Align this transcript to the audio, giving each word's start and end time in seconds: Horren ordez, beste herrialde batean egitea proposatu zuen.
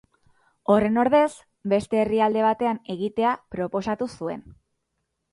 Horren 0.75 0.95
ordez, 1.01 1.27
beste 1.73 1.99
herrialde 2.03 2.41
batean 2.45 2.79
egitea 2.93 3.35
proposatu 3.57 4.09
zuen. 4.21 4.41